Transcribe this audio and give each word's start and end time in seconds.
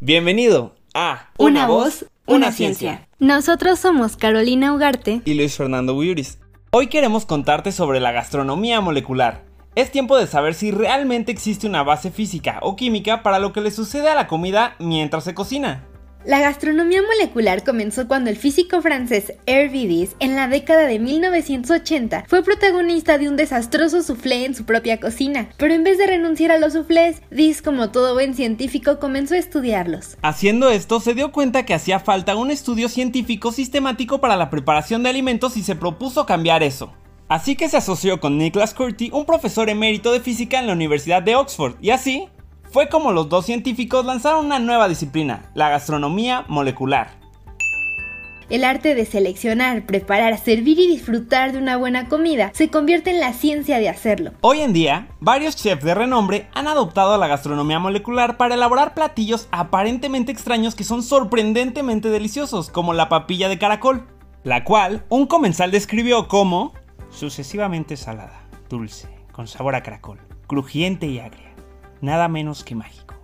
Bienvenido 0.00 0.74
a 0.94 1.30
Una 1.38 1.66
voz, 1.66 2.06
una 2.26 2.50
ciencia. 2.50 3.08
Nosotros 3.18 3.78
somos 3.78 4.16
Carolina 4.16 4.74
Ugarte 4.74 5.22
y 5.24 5.34
Luis 5.34 5.56
Fernando 5.56 5.94
Buyuris. 5.94 6.40
Hoy 6.72 6.88
queremos 6.88 7.24
contarte 7.24 7.70
sobre 7.70 8.00
la 8.00 8.12
gastronomía 8.12 8.80
molecular. 8.80 9.44
Es 9.74 9.90
tiempo 9.90 10.16
de 10.16 10.26
saber 10.26 10.54
si 10.54 10.70
realmente 10.70 11.30
existe 11.32 11.66
una 11.66 11.82
base 11.82 12.10
física 12.10 12.58
o 12.62 12.76
química 12.76 13.22
para 13.22 13.38
lo 13.38 13.52
que 13.52 13.60
le 13.60 13.70
sucede 13.70 14.08
a 14.08 14.14
la 14.14 14.26
comida 14.26 14.74
mientras 14.78 15.24
se 15.24 15.34
cocina. 15.34 15.86
La 16.24 16.38
gastronomía 16.38 17.02
molecular 17.02 17.64
comenzó 17.64 18.06
cuando 18.06 18.30
el 18.30 18.36
físico 18.36 18.80
francés 18.80 19.32
Hervé 19.46 20.08
en 20.20 20.36
la 20.36 20.46
década 20.46 20.86
de 20.86 21.00
1980, 21.00 22.26
fue 22.28 22.44
protagonista 22.44 23.18
de 23.18 23.28
un 23.28 23.36
desastroso 23.36 24.02
soufflé 24.02 24.44
en 24.44 24.54
su 24.54 24.64
propia 24.64 25.00
cocina. 25.00 25.48
Pero 25.56 25.74
en 25.74 25.82
vez 25.82 25.98
de 25.98 26.06
renunciar 26.06 26.52
a 26.52 26.58
los 26.58 26.74
soufflés, 26.74 27.20
Diess, 27.32 27.60
como 27.60 27.90
todo 27.90 28.14
buen 28.14 28.34
científico, 28.34 29.00
comenzó 29.00 29.34
a 29.34 29.38
estudiarlos. 29.38 30.16
Haciendo 30.22 30.70
esto, 30.70 31.00
se 31.00 31.14
dio 31.14 31.32
cuenta 31.32 31.64
que 31.64 31.74
hacía 31.74 31.98
falta 31.98 32.36
un 32.36 32.52
estudio 32.52 32.88
científico 32.88 33.50
sistemático 33.50 34.20
para 34.20 34.36
la 34.36 34.48
preparación 34.48 35.02
de 35.02 35.10
alimentos 35.10 35.56
y 35.56 35.64
se 35.64 35.74
propuso 35.74 36.24
cambiar 36.24 36.62
eso. 36.62 36.92
Así 37.32 37.56
que 37.56 37.68
se 37.68 37.78
asoció 37.78 38.20
con 38.20 38.36
Nicholas 38.36 38.74
Curti, 38.74 39.10
un 39.10 39.24
profesor 39.24 39.70
emérito 39.70 40.12
de 40.12 40.20
física 40.20 40.60
en 40.60 40.66
la 40.66 40.74
Universidad 40.74 41.22
de 41.22 41.34
Oxford, 41.34 41.76
y 41.80 41.90
así 41.90 42.28
fue 42.72 42.88
como 42.88 43.12
los 43.12 43.28
dos 43.28 43.44
científicos 43.44 44.04
lanzaron 44.06 44.46
una 44.46 44.58
nueva 44.58 44.88
disciplina, 44.88 45.42
la 45.54 45.68
gastronomía 45.68 46.46
molecular. 46.48 47.20
El 48.48 48.64
arte 48.64 48.94
de 48.94 49.04
seleccionar, 49.04 49.84
preparar, 49.84 50.38
servir 50.38 50.78
y 50.78 50.86
disfrutar 50.86 51.52
de 51.52 51.58
una 51.58 51.76
buena 51.76 52.08
comida 52.08 52.50
se 52.54 52.70
convierte 52.70 53.10
en 53.10 53.20
la 53.20 53.34
ciencia 53.34 53.78
de 53.78 53.88
hacerlo. 53.88 54.32
Hoy 54.40 54.60
en 54.60 54.72
día, 54.72 55.08
varios 55.20 55.54
chefs 55.54 55.84
de 55.84 55.94
renombre 55.94 56.48
han 56.54 56.66
adoptado 56.66 57.16
la 57.18 57.28
gastronomía 57.28 57.78
molecular 57.78 58.36
para 58.36 58.54
elaborar 58.54 58.94
platillos 58.94 59.48
aparentemente 59.52 60.32
extraños 60.32 60.74
que 60.74 60.84
son 60.84 61.02
sorprendentemente 61.02 62.08
deliciosos, 62.08 62.70
como 62.70 62.94
la 62.94 63.08
papilla 63.08 63.48
de 63.48 63.58
caracol, 63.58 64.06
la 64.44 64.64
cual 64.64 65.04
un 65.10 65.26
comensal 65.26 65.70
describió 65.70 66.26
como 66.26 66.72
sucesivamente 67.10 67.96
salada, 67.96 68.48
dulce, 68.68 69.08
con 69.32 69.46
sabor 69.46 69.74
a 69.74 69.82
caracol, 69.82 70.18
crujiente 70.46 71.06
y 71.06 71.20
agria 71.20 71.51
nada 72.02 72.28
menos 72.28 72.64
que 72.64 72.74
mágico. 72.74 73.14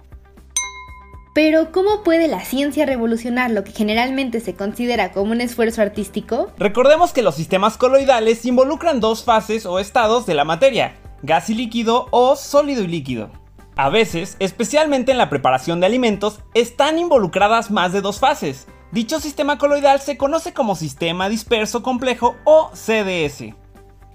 Pero, 1.34 1.70
¿cómo 1.70 2.02
puede 2.02 2.26
la 2.26 2.40
ciencia 2.40 2.84
revolucionar 2.84 3.50
lo 3.50 3.62
que 3.62 3.70
generalmente 3.70 4.40
se 4.40 4.54
considera 4.54 5.12
como 5.12 5.30
un 5.30 5.40
esfuerzo 5.40 5.82
artístico? 5.82 6.50
Recordemos 6.58 7.12
que 7.12 7.22
los 7.22 7.36
sistemas 7.36 7.76
coloidales 7.76 8.44
involucran 8.44 8.98
dos 8.98 9.22
fases 9.22 9.66
o 9.66 9.78
estados 9.78 10.26
de 10.26 10.34
la 10.34 10.44
materia, 10.44 10.96
gas 11.22 11.48
y 11.50 11.54
líquido 11.54 12.08
o 12.10 12.34
sólido 12.34 12.82
y 12.82 12.88
líquido. 12.88 13.30
A 13.76 13.88
veces, 13.88 14.36
especialmente 14.40 15.12
en 15.12 15.18
la 15.18 15.30
preparación 15.30 15.78
de 15.78 15.86
alimentos, 15.86 16.40
están 16.54 16.98
involucradas 16.98 17.70
más 17.70 17.92
de 17.92 18.00
dos 18.00 18.18
fases. 18.18 18.66
Dicho 18.90 19.20
sistema 19.20 19.58
coloidal 19.58 20.00
se 20.00 20.16
conoce 20.16 20.52
como 20.52 20.74
sistema 20.74 21.28
disperso 21.28 21.84
complejo 21.84 22.34
o 22.42 22.70
CDS. 22.74 23.54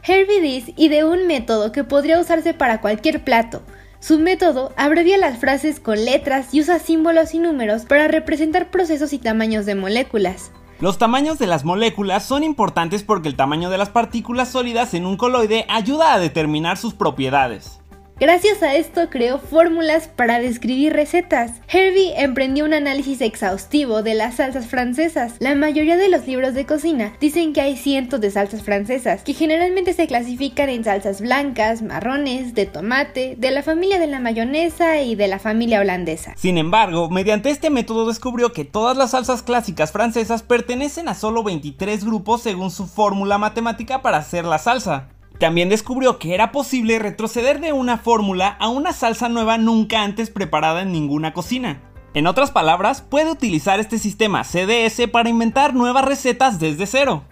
Herbie 0.05 0.41
Diss 0.41 0.73
ideó 0.75 1.09
un 1.09 1.27
método 1.27 1.71
que 1.71 1.85
podría 1.85 2.19
usarse 2.19 2.53
para 2.53 2.81
cualquier 2.81 3.23
plato, 3.23 3.61
su 4.03 4.19
método 4.19 4.73
abrevia 4.75 5.17
las 5.17 5.37
frases 5.37 5.79
con 5.79 6.03
letras 6.03 6.53
y 6.53 6.59
usa 6.59 6.77
símbolos 6.77 7.33
y 7.33 7.39
números 7.39 7.83
para 7.83 8.09
representar 8.09 8.69
procesos 8.69 9.13
y 9.13 9.17
tamaños 9.17 9.65
de 9.65 9.75
moléculas. 9.75 10.51
Los 10.81 10.97
tamaños 10.97 11.39
de 11.39 11.47
las 11.47 11.63
moléculas 11.63 12.25
son 12.25 12.43
importantes 12.43 13.01
porque 13.01 13.29
el 13.29 13.37
tamaño 13.37 13.69
de 13.69 13.77
las 13.77 13.87
partículas 13.87 14.49
sólidas 14.49 14.93
en 14.93 15.05
un 15.05 15.15
coloide 15.15 15.65
ayuda 15.69 16.13
a 16.13 16.19
determinar 16.19 16.75
sus 16.75 16.93
propiedades. 16.93 17.79
Gracias 18.23 18.63
a 18.63 18.73
esto 18.75 19.09
creó 19.09 19.37
fórmulas 19.37 20.07
para 20.07 20.39
describir 20.39 20.93
recetas. 20.93 21.51
Herbie 21.67 22.13
emprendió 22.15 22.63
un 22.63 22.73
análisis 22.73 23.19
exhaustivo 23.19 24.01
de 24.01 24.13
las 24.13 24.35
salsas 24.35 24.65
francesas. 24.65 25.33
La 25.39 25.55
mayoría 25.55 25.97
de 25.97 26.07
los 26.07 26.25
libros 26.25 26.53
de 26.53 26.65
cocina 26.65 27.11
dicen 27.19 27.51
que 27.51 27.59
hay 27.59 27.75
cientos 27.75 28.21
de 28.21 28.31
salsas 28.31 28.63
francesas, 28.63 29.23
que 29.23 29.33
generalmente 29.33 29.91
se 29.91 30.07
clasifican 30.07 30.69
en 30.69 30.85
salsas 30.85 31.19
blancas, 31.19 31.81
marrones, 31.81 32.53
de 32.53 32.65
tomate, 32.65 33.35
de 33.37 33.51
la 33.51 33.61
familia 33.61 33.99
de 33.99 34.07
la 34.07 34.21
mayonesa 34.21 35.01
y 35.01 35.15
de 35.15 35.27
la 35.27 35.39
familia 35.39 35.81
holandesa. 35.81 36.33
Sin 36.37 36.57
embargo, 36.57 37.09
mediante 37.09 37.49
este 37.49 37.69
método 37.69 38.07
descubrió 38.07 38.53
que 38.53 38.63
todas 38.63 38.95
las 38.95 39.11
salsas 39.11 39.43
clásicas 39.43 39.91
francesas 39.91 40.43
pertenecen 40.43 41.09
a 41.09 41.13
solo 41.13 41.43
23 41.43 42.05
grupos 42.05 42.41
según 42.41 42.71
su 42.71 42.87
fórmula 42.87 43.37
matemática 43.37 44.01
para 44.01 44.19
hacer 44.19 44.45
la 44.45 44.59
salsa. 44.59 45.09
También 45.43 45.67
descubrió 45.67 46.19
que 46.19 46.33
era 46.33 46.53
posible 46.53 46.99
retroceder 46.99 47.59
de 47.59 47.73
una 47.73 47.97
fórmula 47.97 48.55
a 48.61 48.69
una 48.69 48.93
salsa 48.93 49.27
nueva 49.27 49.57
nunca 49.57 50.01
antes 50.01 50.29
preparada 50.29 50.83
en 50.83 50.93
ninguna 50.93 51.33
cocina. 51.33 51.81
En 52.13 52.27
otras 52.27 52.51
palabras, 52.51 53.01
puede 53.01 53.29
utilizar 53.29 53.81
este 53.81 53.99
sistema 53.99 54.45
CDS 54.45 55.09
para 55.11 55.27
inventar 55.27 55.73
nuevas 55.73 56.05
recetas 56.05 56.61
desde 56.61 56.85
cero. 56.85 57.25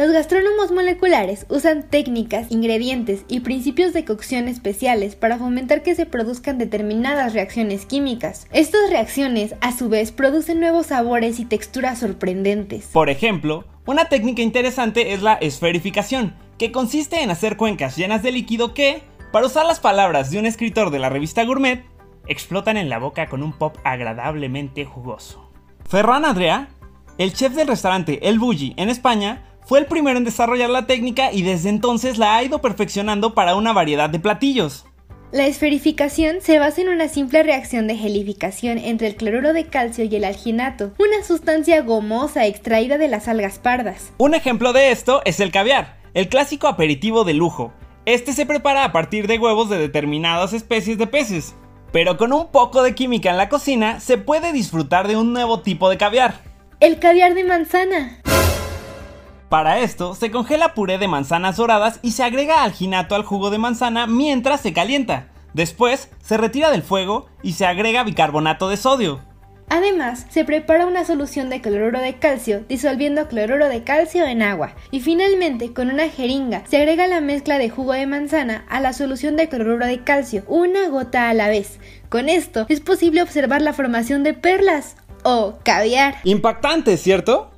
Los 0.00 0.12
gastrónomos 0.12 0.72
moleculares 0.72 1.44
usan 1.50 1.82
técnicas, 1.82 2.50
ingredientes 2.50 3.26
y 3.28 3.40
principios 3.40 3.92
de 3.92 4.06
cocción 4.06 4.48
especiales 4.48 5.14
para 5.14 5.36
fomentar 5.36 5.82
que 5.82 5.94
se 5.94 6.06
produzcan 6.06 6.56
determinadas 6.56 7.34
reacciones 7.34 7.84
químicas. 7.84 8.46
Estas 8.50 8.88
reacciones, 8.88 9.56
a 9.60 9.76
su 9.76 9.90
vez, 9.90 10.10
producen 10.10 10.58
nuevos 10.58 10.86
sabores 10.86 11.38
y 11.38 11.44
texturas 11.44 11.98
sorprendentes. 11.98 12.86
Por 12.86 13.10
ejemplo, 13.10 13.66
una 13.84 14.06
técnica 14.06 14.40
interesante 14.40 15.12
es 15.12 15.20
la 15.20 15.34
esferificación, 15.34 16.34
que 16.56 16.72
consiste 16.72 17.22
en 17.22 17.30
hacer 17.30 17.58
cuencas 17.58 17.94
llenas 17.98 18.22
de 18.22 18.32
líquido 18.32 18.72
que, 18.72 19.02
para 19.32 19.44
usar 19.44 19.66
las 19.66 19.80
palabras 19.80 20.30
de 20.30 20.38
un 20.38 20.46
escritor 20.46 20.88
de 20.88 20.98
la 20.98 21.10
revista 21.10 21.44
Gourmet, 21.44 21.84
explotan 22.26 22.78
en 22.78 22.88
la 22.88 22.98
boca 22.98 23.26
con 23.26 23.42
un 23.42 23.52
pop 23.52 23.76
agradablemente 23.84 24.86
jugoso. 24.86 25.50
Ferran 25.86 26.24
Adrià, 26.24 26.68
el 27.18 27.34
chef 27.34 27.52
del 27.52 27.68
restaurante 27.68 28.26
El 28.26 28.38
Bulli 28.38 28.72
en 28.78 28.88
España, 28.88 29.44
fue 29.70 29.78
el 29.78 29.86
primero 29.86 30.18
en 30.18 30.24
desarrollar 30.24 30.68
la 30.68 30.88
técnica 30.88 31.32
y 31.32 31.42
desde 31.42 31.68
entonces 31.68 32.18
la 32.18 32.34
ha 32.34 32.42
ido 32.42 32.60
perfeccionando 32.60 33.34
para 33.34 33.54
una 33.54 33.72
variedad 33.72 34.10
de 34.10 34.18
platillos. 34.18 34.84
La 35.30 35.46
esferificación 35.46 36.40
se 36.40 36.58
basa 36.58 36.80
en 36.80 36.88
una 36.88 37.06
simple 37.06 37.44
reacción 37.44 37.86
de 37.86 37.94
gelificación 37.94 38.78
entre 38.78 39.06
el 39.06 39.14
cloruro 39.14 39.52
de 39.52 39.66
calcio 39.66 40.02
y 40.02 40.16
el 40.16 40.24
alginato, 40.24 40.90
una 40.98 41.22
sustancia 41.24 41.82
gomosa 41.82 42.46
extraída 42.46 42.98
de 42.98 43.06
las 43.06 43.28
algas 43.28 43.60
pardas. 43.60 44.12
Un 44.18 44.34
ejemplo 44.34 44.72
de 44.72 44.90
esto 44.90 45.22
es 45.24 45.38
el 45.38 45.52
caviar, 45.52 46.00
el 46.14 46.28
clásico 46.28 46.66
aperitivo 46.66 47.22
de 47.22 47.34
lujo. 47.34 47.72
Este 48.06 48.32
se 48.32 48.46
prepara 48.46 48.82
a 48.82 48.90
partir 48.90 49.28
de 49.28 49.38
huevos 49.38 49.70
de 49.70 49.78
determinadas 49.78 50.52
especies 50.52 50.98
de 50.98 51.06
peces. 51.06 51.54
Pero 51.92 52.16
con 52.16 52.32
un 52.32 52.50
poco 52.50 52.82
de 52.82 52.96
química 52.96 53.30
en 53.30 53.36
la 53.36 53.48
cocina 53.48 54.00
se 54.00 54.18
puede 54.18 54.52
disfrutar 54.52 55.06
de 55.06 55.16
un 55.16 55.32
nuevo 55.32 55.60
tipo 55.60 55.88
de 55.88 55.96
caviar. 55.96 56.40
El 56.80 56.98
caviar 56.98 57.34
de 57.34 57.44
manzana. 57.44 58.20
Para 59.50 59.80
esto, 59.80 60.14
se 60.14 60.30
congela 60.30 60.74
puré 60.74 60.96
de 60.96 61.08
manzanas 61.08 61.56
doradas 61.56 61.98
y 62.02 62.12
se 62.12 62.22
agrega 62.22 62.62
alginato 62.62 63.16
al 63.16 63.24
jugo 63.24 63.50
de 63.50 63.58
manzana 63.58 64.06
mientras 64.06 64.60
se 64.60 64.72
calienta. 64.72 65.26
Después, 65.54 66.08
se 66.22 66.36
retira 66.36 66.70
del 66.70 66.84
fuego 66.84 67.26
y 67.42 67.54
se 67.54 67.66
agrega 67.66 68.04
bicarbonato 68.04 68.68
de 68.68 68.76
sodio. 68.76 69.18
Además, 69.68 70.26
se 70.30 70.44
prepara 70.44 70.86
una 70.86 71.04
solución 71.04 71.50
de 71.50 71.60
cloruro 71.60 71.98
de 71.98 72.14
calcio 72.14 72.64
disolviendo 72.68 73.26
cloruro 73.26 73.68
de 73.68 73.82
calcio 73.82 74.24
en 74.24 74.42
agua. 74.42 74.76
Y 74.92 75.00
finalmente, 75.00 75.72
con 75.72 75.90
una 75.90 76.08
jeringa, 76.08 76.62
se 76.68 76.76
agrega 76.76 77.08
la 77.08 77.20
mezcla 77.20 77.58
de 77.58 77.70
jugo 77.70 77.92
de 77.92 78.06
manzana 78.06 78.64
a 78.68 78.80
la 78.80 78.92
solución 78.92 79.34
de 79.34 79.48
cloruro 79.48 79.84
de 79.84 80.04
calcio, 80.04 80.44
una 80.46 80.88
gota 80.90 81.28
a 81.28 81.34
la 81.34 81.48
vez. 81.48 81.80
Con 82.08 82.28
esto, 82.28 82.66
es 82.68 82.80
posible 82.80 83.20
observar 83.20 83.62
la 83.62 83.72
formación 83.72 84.22
de 84.22 84.32
perlas 84.32 84.94
o 85.24 85.58
caviar. 85.64 86.18
Impactante, 86.22 86.96
¿cierto? 86.96 87.49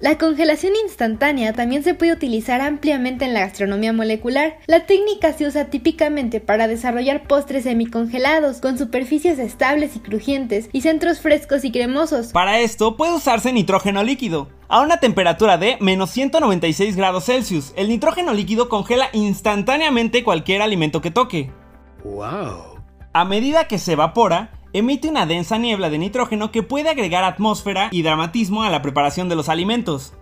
La 0.00 0.16
congelación 0.16 0.74
instantánea 0.84 1.54
también 1.54 1.82
se 1.82 1.92
puede 1.92 2.12
utilizar 2.12 2.60
ampliamente 2.60 3.24
en 3.24 3.34
la 3.34 3.40
gastronomía 3.40 3.92
molecular. 3.92 4.58
La 4.68 4.86
técnica 4.86 5.32
se 5.32 5.44
usa 5.44 5.70
típicamente 5.70 6.38
para 6.38 6.68
desarrollar 6.68 7.26
postres 7.26 7.64
semicongelados, 7.64 8.60
con 8.60 8.78
superficies 8.78 9.40
estables 9.40 9.96
y 9.96 9.98
crujientes 9.98 10.68
y 10.72 10.82
centros 10.82 11.18
frescos 11.18 11.64
y 11.64 11.72
cremosos. 11.72 12.28
Para 12.28 12.60
esto 12.60 12.96
puede 12.96 13.16
usarse 13.16 13.52
nitrógeno 13.52 14.04
líquido. 14.04 14.50
A 14.68 14.82
una 14.82 15.00
temperatura 15.00 15.58
de 15.58 15.78
menos 15.80 16.10
196 16.10 16.94
grados 16.94 17.24
Celsius, 17.24 17.72
el 17.74 17.88
nitrógeno 17.88 18.34
líquido 18.34 18.68
congela 18.68 19.08
instantáneamente 19.12 20.22
cualquier 20.22 20.62
alimento 20.62 21.00
que 21.00 21.10
toque. 21.10 21.50
¡Wow! 22.04 22.78
A 23.12 23.24
medida 23.24 23.66
que 23.66 23.78
se 23.78 23.94
evapora, 23.94 24.57
emite 24.72 25.08
una 25.08 25.26
densa 25.26 25.58
niebla 25.58 25.90
de 25.90 25.98
nitrógeno 25.98 26.50
que 26.50 26.62
puede 26.62 26.90
agregar 26.90 27.24
atmósfera 27.24 27.88
y 27.90 28.02
dramatismo 28.02 28.62
a 28.62 28.70
la 28.70 28.82
preparación 28.82 29.28
de 29.28 29.36
los 29.36 29.48
alimentos. 29.48 30.14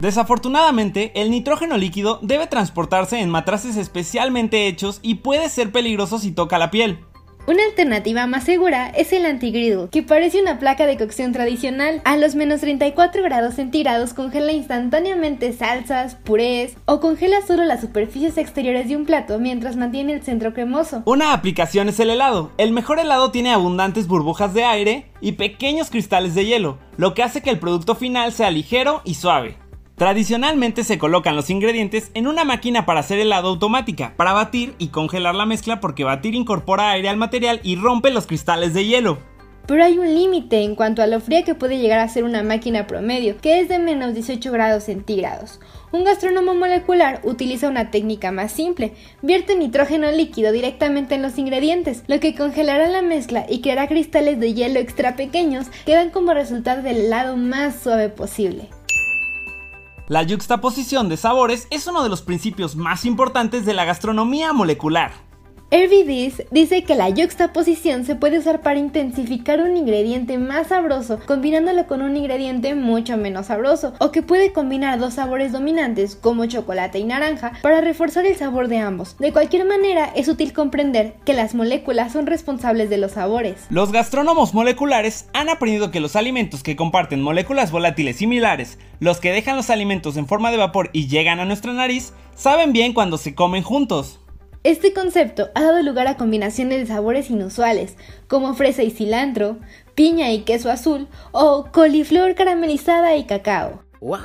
Desafortunadamente, 0.00 1.12
el 1.14 1.30
nitrógeno 1.30 1.78
líquido 1.78 2.18
debe 2.22 2.46
transportarse 2.46 3.20
en 3.20 3.30
matraces 3.30 3.76
especialmente 3.76 4.66
hechos 4.66 5.00
y 5.02 5.16
puede 5.16 5.48
ser 5.48 5.72
peligroso 5.72 6.18
si 6.18 6.32
toca 6.32 6.58
la 6.58 6.70
piel. 6.70 7.04
Una 7.48 7.62
alternativa 7.62 8.26
más 8.26 8.42
segura 8.42 8.88
es 8.88 9.12
el 9.12 9.24
antigriddle, 9.24 9.88
que 9.92 10.02
parece 10.02 10.42
una 10.42 10.58
placa 10.58 10.84
de 10.84 10.98
cocción 10.98 11.30
tradicional. 11.30 12.02
A 12.04 12.16
los 12.16 12.34
menos 12.34 12.60
34 12.60 13.22
grados 13.22 13.54
centígrados 13.54 14.14
congela 14.14 14.50
instantáneamente 14.50 15.52
salsas, 15.52 16.16
purés 16.16 16.76
o 16.86 16.98
congela 16.98 17.46
solo 17.46 17.64
las 17.64 17.82
superficies 17.82 18.36
exteriores 18.36 18.88
de 18.88 18.96
un 18.96 19.06
plato 19.06 19.38
mientras 19.38 19.76
mantiene 19.76 20.14
el 20.14 20.24
centro 20.24 20.54
cremoso. 20.54 21.04
Una 21.04 21.32
aplicación 21.32 21.88
es 21.88 22.00
el 22.00 22.10
helado. 22.10 22.50
El 22.58 22.72
mejor 22.72 22.98
helado 22.98 23.30
tiene 23.30 23.52
abundantes 23.52 24.08
burbujas 24.08 24.52
de 24.52 24.64
aire 24.64 25.06
y 25.20 25.32
pequeños 25.32 25.88
cristales 25.90 26.34
de 26.34 26.46
hielo, 26.46 26.78
lo 26.96 27.14
que 27.14 27.22
hace 27.22 27.42
que 27.42 27.50
el 27.50 27.60
producto 27.60 27.94
final 27.94 28.32
sea 28.32 28.50
ligero 28.50 29.02
y 29.04 29.14
suave. 29.14 29.56
Tradicionalmente 29.96 30.84
se 30.84 30.98
colocan 30.98 31.36
los 31.36 31.48
ingredientes 31.48 32.10
en 32.12 32.26
una 32.26 32.44
máquina 32.44 32.84
para 32.84 33.00
hacer 33.00 33.18
helado 33.18 33.48
automática, 33.48 34.12
para 34.18 34.34
batir 34.34 34.74
y 34.78 34.88
congelar 34.88 35.34
la 35.34 35.46
mezcla 35.46 35.80
porque 35.80 36.04
batir 36.04 36.34
incorpora 36.34 36.90
aire 36.90 37.08
al 37.08 37.16
material 37.16 37.60
y 37.62 37.76
rompe 37.76 38.10
los 38.10 38.26
cristales 38.26 38.74
de 38.74 38.84
hielo. 38.84 39.18
Pero 39.66 39.82
hay 39.82 39.96
un 39.96 40.14
límite 40.14 40.62
en 40.62 40.74
cuanto 40.74 41.00
a 41.00 41.06
lo 41.06 41.18
fría 41.18 41.44
que 41.44 41.54
puede 41.54 41.78
llegar 41.78 41.98
a 42.00 42.08
ser 42.08 42.24
una 42.24 42.42
máquina 42.42 42.86
promedio, 42.86 43.38
que 43.38 43.58
es 43.58 43.70
de 43.70 43.78
menos 43.78 44.12
18 44.12 44.52
grados 44.52 44.84
centígrados. 44.84 45.60
Un 45.92 46.04
gastrónomo 46.04 46.54
molecular 46.54 47.22
utiliza 47.24 47.66
una 47.66 47.90
técnica 47.90 48.30
más 48.30 48.52
simple, 48.52 48.92
vierte 49.22 49.56
nitrógeno 49.56 50.10
líquido 50.10 50.52
directamente 50.52 51.14
en 51.14 51.22
los 51.22 51.38
ingredientes, 51.38 52.04
lo 52.06 52.20
que 52.20 52.34
congelará 52.34 52.86
la 52.88 53.00
mezcla 53.00 53.46
y 53.48 53.62
creará 53.62 53.88
cristales 53.88 54.38
de 54.38 54.52
hielo 54.52 54.78
extra 54.78 55.16
pequeños 55.16 55.68
que 55.86 55.94
dan 55.94 56.10
como 56.10 56.34
resultado 56.34 56.86
el 56.86 56.98
helado 56.98 57.38
más 57.38 57.80
suave 57.80 58.10
posible. 58.10 58.68
La 60.08 60.22
yuxtaposición 60.22 61.08
de 61.08 61.16
sabores 61.16 61.66
es 61.70 61.88
uno 61.88 62.04
de 62.04 62.08
los 62.08 62.22
principios 62.22 62.76
más 62.76 63.04
importantes 63.04 63.66
de 63.66 63.74
la 63.74 63.84
gastronomía 63.84 64.52
molecular. 64.52 65.25
Diz 66.06 66.42
dice 66.52 66.84
que 66.84 66.94
la 66.94 67.08
yuxtaposición 67.08 68.04
se 68.04 68.14
puede 68.14 68.38
usar 68.38 68.60
para 68.60 68.78
intensificar 68.78 69.60
un 69.60 69.76
ingrediente 69.76 70.38
más 70.38 70.68
sabroso 70.68 71.18
combinándolo 71.26 71.86
con 71.86 72.00
un 72.00 72.16
ingrediente 72.16 72.74
mucho 72.74 73.16
menos 73.16 73.46
sabroso 73.46 73.92
o 73.98 74.12
que 74.12 74.22
puede 74.22 74.52
combinar 74.52 75.00
dos 75.00 75.14
sabores 75.14 75.52
dominantes 75.52 76.14
como 76.14 76.46
chocolate 76.46 77.00
y 77.00 77.04
naranja 77.04 77.52
para 77.62 77.80
reforzar 77.80 78.24
el 78.24 78.36
sabor 78.36 78.68
de 78.68 78.78
ambos. 78.78 79.16
De 79.18 79.32
cualquier 79.32 79.66
manera 79.66 80.12
es 80.14 80.28
útil 80.28 80.52
comprender 80.52 81.14
que 81.24 81.34
las 81.34 81.54
moléculas 81.54 82.12
son 82.12 82.26
responsables 82.26 82.88
de 82.88 82.98
los 82.98 83.12
sabores. 83.12 83.66
Los 83.68 83.90
gastrónomos 83.90 84.54
moleculares 84.54 85.28
han 85.32 85.48
aprendido 85.48 85.90
que 85.90 86.00
los 86.00 86.14
alimentos 86.14 86.62
que 86.62 86.76
comparten 86.76 87.22
moléculas 87.22 87.72
volátiles 87.72 88.16
similares, 88.16 88.78
los 89.00 89.18
que 89.18 89.32
dejan 89.32 89.56
los 89.56 89.70
alimentos 89.70 90.16
en 90.16 90.28
forma 90.28 90.50
de 90.50 90.58
vapor 90.58 90.90
y 90.92 91.08
llegan 91.08 91.40
a 91.40 91.44
nuestra 91.44 91.72
nariz, 91.72 92.12
saben 92.34 92.72
bien 92.72 92.92
cuando 92.92 93.18
se 93.18 93.34
comen 93.34 93.62
juntos. 93.62 94.20
Este 94.66 94.92
concepto 94.92 95.50
ha 95.54 95.62
dado 95.62 95.80
lugar 95.84 96.08
a 96.08 96.16
combinaciones 96.16 96.80
de 96.80 96.86
sabores 96.86 97.30
inusuales, 97.30 97.94
como 98.26 98.52
fresa 98.54 98.82
y 98.82 98.90
cilantro, 98.90 99.58
piña 99.94 100.32
y 100.32 100.40
queso 100.40 100.72
azul, 100.72 101.06
o 101.30 101.66
coliflor 101.70 102.34
caramelizada 102.34 103.14
y 103.14 103.26
cacao. 103.26 103.84
¡Wow! 104.00 104.18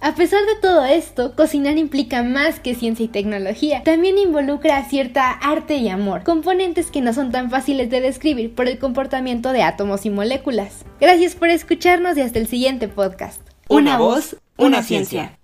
A 0.00 0.14
pesar 0.16 0.40
de 0.46 0.58
todo 0.62 0.86
esto, 0.86 1.36
cocinar 1.36 1.76
implica 1.76 2.22
más 2.22 2.58
que 2.58 2.74
ciencia 2.74 3.04
y 3.04 3.08
tecnología. 3.08 3.82
También 3.82 4.16
involucra 4.16 4.82
cierta 4.88 5.30
arte 5.30 5.76
y 5.76 5.90
amor, 5.90 6.22
componentes 6.22 6.90
que 6.90 7.02
no 7.02 7.12
son 7.12 7.32
tan 7.32 7.50
fáciles 7.50 7.90
de 7.90 8.00
describir 8.00 8.54
por 8.54 8.66
el 8.66 8.78
comportamiento 8.78 9.52
de 9.52 9.62
átomos 9.62 10.06
y 10.06 10.10
moléculas. 10.10 10.86
Gracias 11.02 11.34
por 11.34 11.50
escucharnos 11.50 12.16
y 12.16 12.22
hasta 12.22 12.38
el 12.38 12.46
siguiente 12.46 12.88
podcast. 12.88 13.42
Una, 13.68 13.98
voz, 13.98 14.38
una 14.56 14.82
ciencia. 14.82 15.38